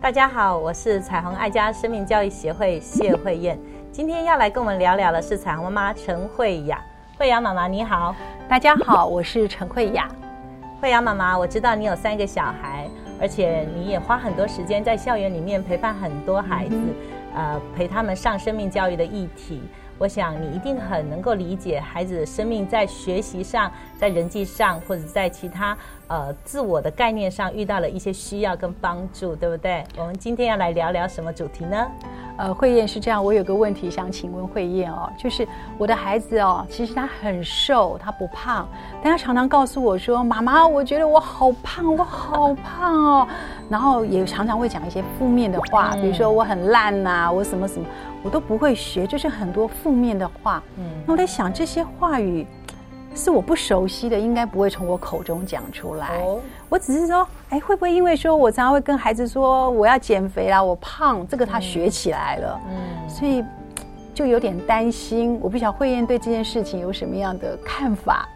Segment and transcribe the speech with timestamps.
[0.00, 3.58] 大家好，我是彩虹爱家生命教育协会谢慧燕。
[3.90, 6.80] 今天要来跟我们聊聊的是彩虹妈妈陈慧雅。
[7.18, 8.14] 慧雅妈妈你好，
[8.48, 10.08] 大家好，我是陈慧雅。
[10.80, 12.88] 慧雅妈妈，我知道你有三个小孩，
[13.20, 16.76] 而且你也花很多时间在校园里面陪伴很多孩子，
[17.34, 19.62] 呃，陪他们上生命教育的议题。
[19.98, 25.76] 我想你一定很能够理解孩子的生命在学习上、在人际上，或者在其他
[26.08, 29.84] 呃自我的概念上遇到了一些需要跟帮助，对不对？
[29.96, 31.86] 我们今天要来聊聊什么主题呢？
[32.36, 35.46] 呃，慧燕是这样，我有个问题想请问慧燕哦，就是
[35.78, 38.68] 我的孩子哦，其实他很瘦，他不胖，
[39.02, 43.28] 但他常常告诉我说：“妈妈，我觉得我好胖，我好胖哦。”
[43.70, 47.86] 然后也常常会讲一些负面的话，比如说我很烂呐，我什么什么，
[48.22, 50.62] 我都不会学，就是很多负面的话。
[50.76, 52.46] 嗯，那我在想这些话语。
[53.14, 56.20] 是我不熟悉的，应该不会从我口中讲出来。
[56.68, 63.44] 我只是说，哎，会不会因为说我常常会跟孩子说我要减肥啦，我胖，这个他学起来了，嗯，所以
[64.12, 65.38] 就有点担心。
[65.40, 68.28] 我不晓得慧燕对这件事情有什么样的看法？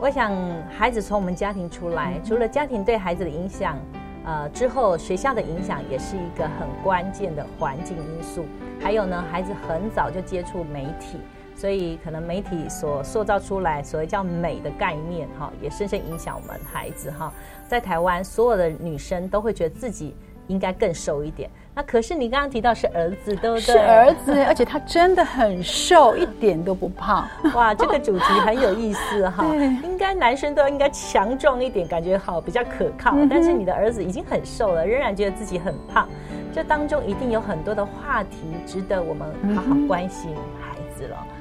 [0.00, 0.32] 我想，
[0.76, 3.78] 孩子从我们家庭出来，除了家庭对孩子的影响，
[4.24, 8.44] 呃，之后学校的影响也是一个很关键的环境因素。
[8.80, 11.20] 还有呢，孩子很早就接触媒体。
[11.58, 17.32] 所以，可能媒体所塑造出来所谓叫美的概念，哈，也深深影响我们孩子，哈。
[17.66, 20.14] 在台湾，所有的女生都会觉得自己
[20.46, 21.50] 应该更瘦一点。
[21.74, 23.60] 那可是你刚刚提到是儿子，对不对？
[23.60, 27.28] 是儿子，而且他真的很瘦，一点都不胖。
[27.54, 29.44] 哇，这个主题很有意思，哈。
[29.82, 33.16] 应该男生都应该强壮一点，感觉好比较可靠。
[33.28, 36.08] 但是你的儿子已经很瘦了，仍然觉得自己很胖，
[36.54, 41.26] 这当中一定有很多的话题值得我们好好关心孩子了。
[41.30, 41.37] 嗯，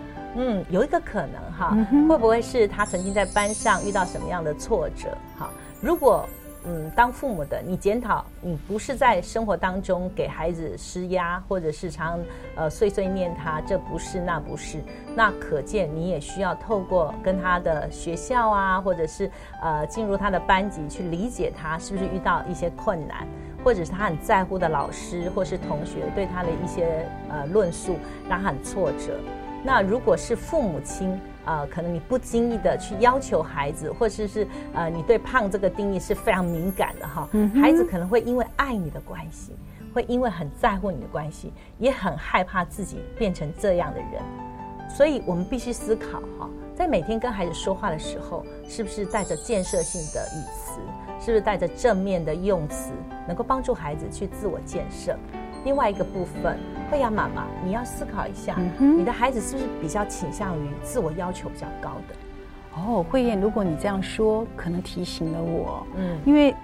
[0.69, 5.17] 有一个可能哈，会不会是他曾经在班上遇到什么样的挫折？
[5.37, 5.49] 哈，
[5.81, 6.27] 如果
[6.69, 12.19] 嗯，当父母的你检讨，你不是在生活当中给孩子施压，或者是常
[12.57, 14.83] 呃碎碎念他，这不是那不是，
[15.15, 19.31] 那可见你也需要透过跟他的学校啊，或者是
[19.63, 23.25] 呃进入他的班级去理解他是不是遇到一些困难，
[23.63, 27.95] 或者是他很在乎的老师或是同学对他的一些呃论述
[28.27, 29.17] 让他很挫折。
[29.67, 37.27] 那如果是父母亲，呃，可能你不经意的去要求孩子，或者是呃，你对胖这个定义是非常敏感的哈，
[37.61, 39.51] 孩子可能会因为爱你的关系，
[39.93, 44.21] 会因为很在乎你的关系，也很害怕自己变成这样的人，
[44.89, 50.79] 所以我们必须思考哈，在每天跟孩子说话的时候，是不是带着建设性的语词，
[51.19, 52.93] 是不是带着正面的用词，
[53.27, 55.13] 能够帮助孩子去自我建设。
[55.67, 56.57] 另外一个部分，
[56.89, 62.15] 慧雅妈妈，你要思考一下，你的孩子是不是比较倾向于自我要求比较高的？
[62.77, 66.55] 哦，慧燕，如果你这样说，可能提醒了我，嗯，因为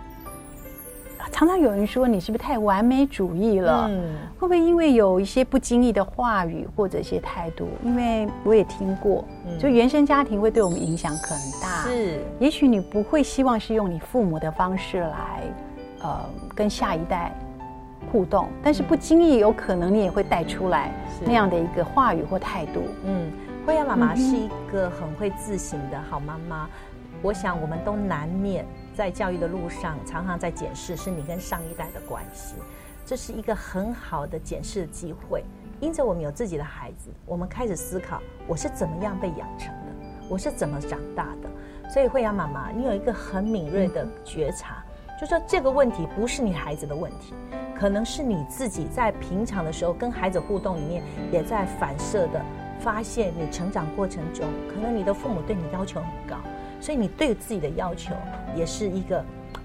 [1.33, 3.89] 常常有人说你是不是太完美主义了？
[3.89, 7.67] 嗯，会不会因为有一些不经意的话语或者一些态度？
[7.83, 9.25] 因为我也听过，
[9.59, 11.83] 就原生家庭会对我们影响很大。
[11.89, 15.41] 是，也许你不会希望是用你父母的方式来，
[16.03, 16.21] 呃，
[16.55, 17.35] 跟下一代。
[18.13, 20.91] 互动，但是不经意有可能你也会带出来
[21.25, 22.83] 那样的一个话语或态度。
[23.05, 23.31] 嗯，
[23.65, 26.69] 慧雅妈妈是一个很会自省的好妈妈。
[27.23, 28.63] 我想我们都难免
[28.93, 32.53] 在教育的路上常常在检视是你跟上一代的关系，
[33.03, 35.43] 这是一个很好的检视的机会。
[35.79, 39.91] 因着我们有自己的孩子，我们开始思考我是怎么样被养成的，
[40.29, 41.89] 我是怎么长大的。
[41.89, 44.82] 所以慧雅妈妈，你有一个很敏锐的觉察，
[45.23, 47.33] 就说这个问题不是你孩子的问题。
[47.73, 51.01] 可能是你自己在平常的时候跟孩子互动里面，
[51.31, 52.41] 也在反射的
[52.81, 56.35] 发现，你成长过程中，可能你的父母对你要求很高，
[56.81, 58.13] 所以你对自己的要求
[58.53, 59.23] 也是一个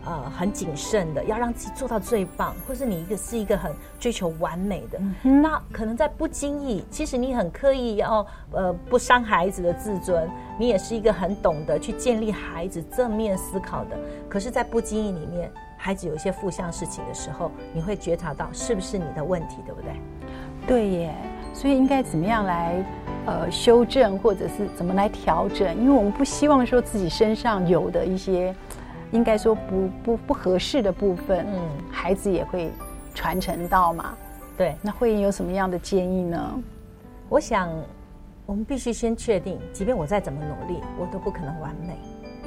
[0.08, 3.70] 呃很谨慎的，要让自己做到最棒，或是你一个是一个很
[4.00, 10.28] 追求完美的，那可能在不经意，其实你很刻意要呃不伤孩子的自尊，
[10.58, 13.98] 你也是一个很懂得去建立孩子正面思考的，
[14.28, 15.50] 可是，在不经意里面。
[15.80, 19.92] 孩子有一些负向事情的时候，你会觉察到是不是你的问题，对不对？
[20.66, 21.14] 对耶，
[21.54, 22.84] 所以应该怎么样来
[23.26, 25.72] 呃修正，或者是怎么来调整？
[25.80, 28.52] 因为我们不希望说自己身上有的一些，
[29.10, 31.60] 应该说不不不合适的部分，嗯，
[31.90, 32.70] 孩子也会
[33.14, 34.16] 传承到嘛。
[34.56, 36.60] 对，那慧英有什么样的建议呢？
[37.28, 37.70] 我想，
[38.44, 41.98] 我们必须先确定，即便我再怎么努力，我都不可能完美。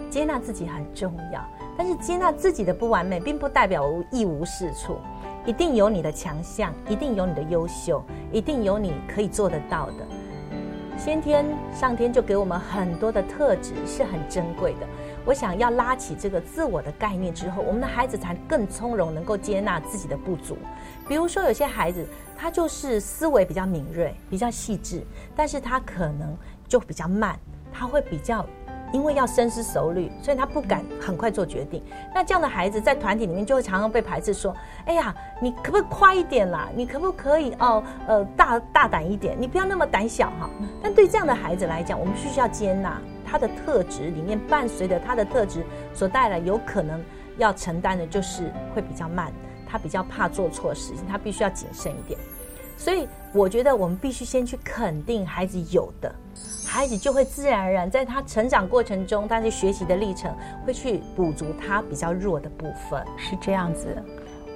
[0.10, 1.42] 接纳自己很重要。
[1.78, 4.98] 但是接纳自己的不完美，并不代表一无是处，
[5.46, 10.06] 一定有你的强项，一定有你的优秀，一定有你可以做得到的。
[10.98, 14.88] 先天上天就给我们很多的特质是很珍贵的。
[15.26, 20.58] 我想要拉起这个自我的概念之后，我们的孩子才更从容，能够接纳自己的不足。
[21.08, 22.08] 比如说，有些孩子
[22.38, 25.04] 他就是思维比较敏锐、比较细致，
[25.36, 26.36] 但是他可能
[26.68, 27.38] 就比较慢，
[27.72, 28.46] 他会比较。
[28.94, 31.82] 因为要深思熟虑，所以他不敢很快做决定。
[32.14, 34.54] 那这样的孩子在团体里面就会常常被排斥，说
[34.86, 36.68] ：“哎呀，你可不可以快一点啦？
[36.76, 37.82] 你可不可以哦？
[38.06, 39.34] 呃，大大胆一点？
[39.40, 40.50] 你不要那么胆小哈。”
[40.84, 43.02] 但对这样的孩子来讲，我们必须要接纳
[43.32, 45.64] 他的特质里面伴随着他的特质
[45.94, 47.02] 所带来有可能
[47.38, 49.32] 要承担的就是会比较慢，
[49.66, 52.20] 他比较怕做错事情，他必须要谨慎一点。
[52.76, 56.14] 所以我觉得我们必须先去肯定孩子有的。
[56.68, 60.36] 孩子就会自然而然在他成长过程中，他的学习的历程
[60.66, 63.96] 会去补足他比较弱的部分，是这样子。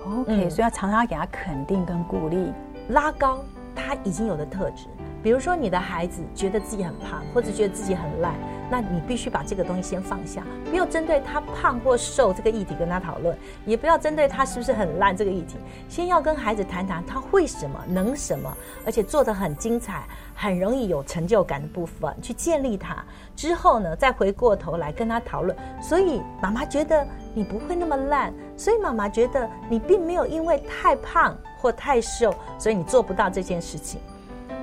[0.06, 2.51] OK，所以要常常给他肯定跟鼓励，
[2.89, 3.44] 拉高
[3.74, 4.88] 他已经有的特质。
[5.21, 8.36] 比如说，你的孩子觉得自己很胖，或者觉得自己很烂，
[8.69, 15.57] 那你必须把这个东西先放下，不要针对他胖或瘦这个议题跟他讨论，也不要针对他是不是很烂这个议题，
[15.88, 18.51] 先要跟孩子谈谈他会什么、能什么，
[18.85, 20.03] 而且做得很精彩、
[20.33, 23.03] 很容易有成就感的部分，去建立他。
[23.35, 25.56] 之后呢，再回过头来跟他讨论。
[25.81, 34.00] 所以妈妈觉得你不会那么烂，所以妈妈觉得你并没有因为太胖或太瘦，所以你做不到这件事情。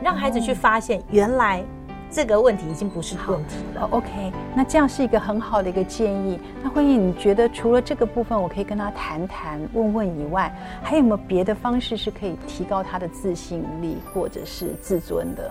[0.03, 1.63] 让孩子去发现，原来
[2.13, 3.89] 这个问题已经不是问题了。
[3.91, 6.39] OK，那这样是一个很好的一个建议。
[6.63, 15.51] 那慧英，你觉得除了这个部分，我可以跟他谈谈、问问以外，还有没有别的方式是可以提高他的自信力或者是自尊的？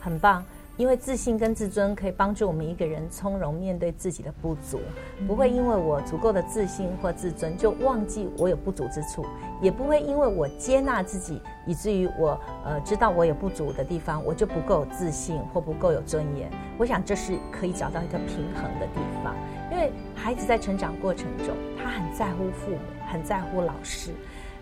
[0.00, 0.44] 很棒。
[0.82, 4.80] 因为自信跟自尊可以帮助我们一个人从容面对自己的不足，
[5.28, 9.24] 不会因为我足够的自信或自尊就忘记我有不足之处，
[9.60, 16.50] 也不会因为我接纳自己，以至于我呃知道我有不足的地方，我就不够自信或不够有尊严。
[16.76, 19.36] 我想这是可以找到一个平衡的地方，
[19.70, 24.10] 因为孩子在成长过程中，他很在乎父母，很在乎老师，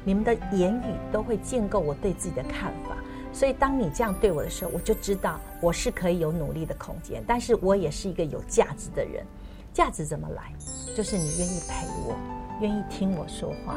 [0.05, 2.95] 你们的言语都会建构我对自己的看法。
[3.32, 9.25] 所以，当你这样对我的时候，我就知道我是可以有努力的空间，但是我也是一个有价值的人。
[9.73, 10.53] 价值怎么来？
[10.97, 12.17] 就是你愿意陪我，
[12.61, 13.77] 愿意听我说话。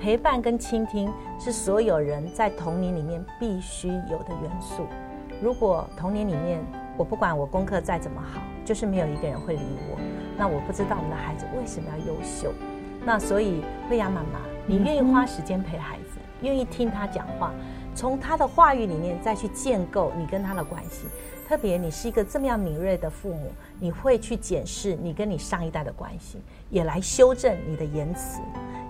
[0.00, 4.86] 陪伴跟倾听是所有人在童年里面必须有的元素。
[5.42, 6.60] 如果童年里面
[6.96, 9.98] 我不管我功课再怎么好，就是没有一个人会理我，
[10.38, 12.52] 那我不知道我们的孩子为什么要优秀。
[13.04, 17.52] 那所以，慧雅妈妈，你愿意花时间陪孩子，愿意听他讲话。
[17.94, 21.06] 从他的话语里面再去建构你跟他的关系，
[21.48, 26.38] 特别你是一个这么样敏锐的父母，你会去检视你跟你上一代的关系，
[26.70, 28.40] 也来修正你的言辞。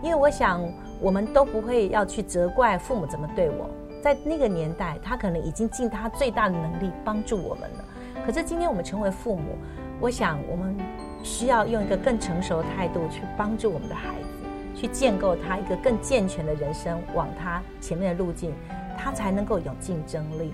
[0.03, 0.63] 因为我想，
[1.01, 3.69] 我们都不会要去责怪父母怎么对我，
[4.03, 7.85] 在那个年代，他可能已经尽他最大的能力帮助我们了。
[8.25, 9.57] 可是今天我们成为父母，
[10.01, 10.77] 我想我们
[11.25, 18.53] 需要用一个更成熟的态度去帮助我们的孩子，去建构他一个更健全的人生，往他前面的路径。
[19.03, 20.53] 他才能够有竞争力，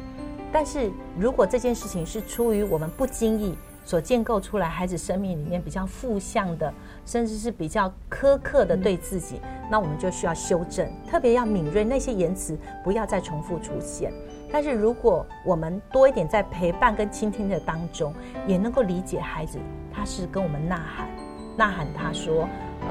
[0.51, 3.55] 但是如果这件事情是出于我们不经意
[3.85, 6.73] 所建构出来，孩子生命里面比较负向的，
[7.05, 9.39] 甚至是比较苛刻的对自己，
[9.71, 14.11] 那我们就需要修正，特别要敏锐那些言辞，不要再重复出现。
[14.51, 18.15] 但是如果我们多一点在陪伴跟倾听的当中，
[18.47, 19.59] 也能够理解孩子，
[19.93, 21.09] 他是跟我们呐喊，
[21.57, 22.49] 呐喊他说
[22.81, 22.89] ：“嗯，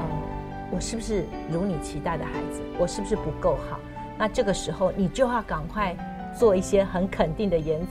[0.72, 2.60] 我是不是如你期待的孩子？
[2.78, 3.80] 我是不是不够好？”
[4.18, 5.96] 那这个时候，你就要赶快
[6.36, 7.88] 做一些很肯定的言辞。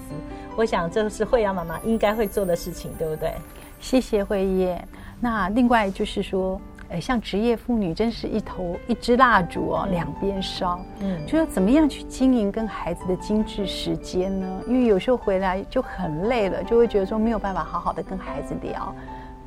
[0.56, 3.32] 我想，这是慧阳妈妈应该会做的事情，对不对？
[3.80, 4.84] 谢谢慧叶。
[5.20, 10.80] 那另外就是说，呃，像职业妇女，真是一头一支蜡烛哦，两边烧。
[11.00, 14.62] 嗯，就是怎么样去经营跟孩子的精致时间呢？
[14.68, 18.94] 因为有时候回来就很累了，就会觉得说没有办法好好的跟孩子聊。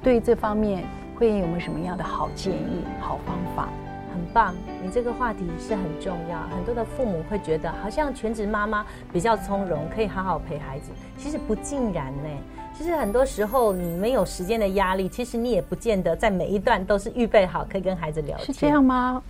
[0.03, 0.85] 对这方面，
[1.19, 3.69] 慧叶有没有什么样的好建议、好方法？
[4.13, 6.39] 很棒，你这个话题是很重要。
[6.55, 10.91] 很多的父母会觉得，好像全职妈妈比较从容，可以好好陪孩子。
[11.17, 12.29] 其实不尽然呢。
[12.77, 18.47] 其实很多时候，你没有时间的压力，其实你也不见得在每一段都是预备好可以跟孩子聊天。
[18.47, 19.23] 是这样吗？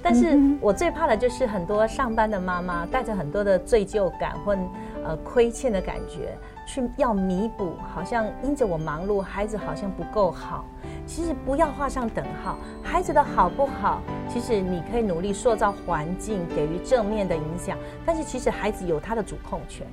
[0.00, 4.56] 但是我最怕的就是很多上班的妈妈带着很多的罪疚感或
[5.04, 6.36] 呃亏欠的感觉。
[6.66, 10.66] 去要弥补，好像因着我忙碌，孩子好像不够好。
[11.08, 17.78] 其实不要画上等号，孩子的好不好，其实你可以努力塑造环境，给予正面的影响。
[18.04, 19.86] 但是其实孩子有他的主控权。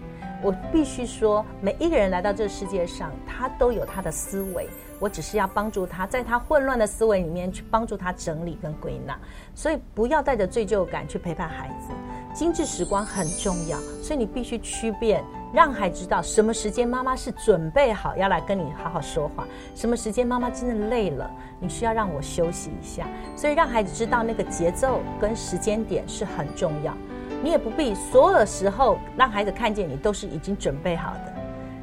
[0.43, 4.67] 我必须说，每一个人来到这个世界上，他都有他的思维。
[4.99, 9.17] 我只是要帮助他，在他混乱的思维里面去帮助他整理跟归纳。
[9.55, 11.93] 所以不要带着罪疚感去陪伴孩子。
[12.35, 15.23] 精致时光很重要，所以你必须区辨，
[15.53, 23.07] 让孩子知道什么时间妈妈是准备好要来跟你好好说话，什么时间妈妈真的累了，你需要让我休息一下。
[23.37, 26.93] 所以让孩子知道那个节奏跟时间点是很重要。
[27.41, 31.33] 你也不必所有时候让孩子看见你都是已经准备好的，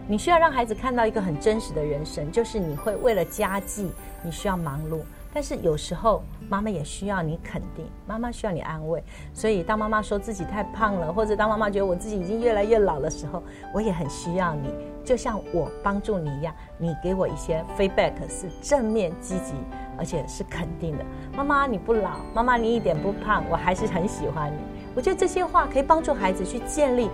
[0.07, 3.91] 你需要让孩子看到一个很真实的人生，就是你会为了家计，
[4.23, 5.01] 你需要忙碌。
[5.35, 9.03] 但是有时候妈妈也需要你肯定，妈妈需要你安慰。
[9.33, 14.69] 所以当妈妈说自己太胖了，或者当妈妈觉得我自己已经越来越老的时候，我也很需要你，
[15.03, 19.55] 就像我帮助你一样，你给我一些 feedback 是正面积极，
[19.97, 21.05] 而且是肯定的。
[21.35, 24.59] 妈妈你不老，妈妈你一点不胖，我还是很喜欢你。
[24.95, 27.09] 我觉得这些话可以帮助孩子去建立，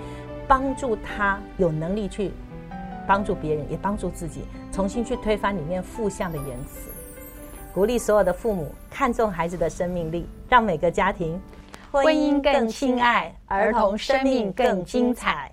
[0.49, 2.33] 帮助他有能力去
[3.07, 6.91] 帮助别人，也帮助自己，重新去推翻里面负向的言辞。
[7.79, 11.41] 鼓励所有的父母看重孩子的生命力，让每个家庭
[11.93, 15.49] 婚姻更亲爱，儿童生命更精彩。